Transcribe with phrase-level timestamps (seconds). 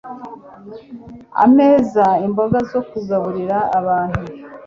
[1.43, 4.21] Ameza imboga zo kugaburira abantu